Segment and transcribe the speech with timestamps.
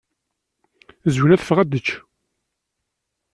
[1.15, 1.87] Zwina teffeɣ ad tečč.